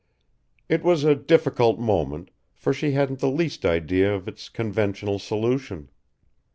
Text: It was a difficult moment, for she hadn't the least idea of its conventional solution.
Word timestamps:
It 0.67 0.81
was 0.83 1.03
a 1.03 1.13
difficult 1.13 1.77
moment, 1.77 2.31
for 2.55 2.73
she 2.73 2.93
hadn't 2.93 3.19
the 3.19 3.29
least 3.29 3.63
idea 3.67 4.11
of 4.15 4.27
its 4.27 4.49
conventional 4.49 5.19
solution. 5.19 5.89